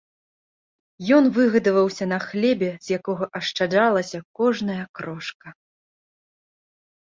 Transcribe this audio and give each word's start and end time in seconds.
Ён 1.17 1.23
выгадаваўся 1.35 2.05
на 2.15 2.19
хлебе, 2.27 2.69
з 2.87 2.99
якога 3.01 3.25
ашчаджалася 3.43 4.25
кожная 4.43 4.81
крошка. 4.99 5.47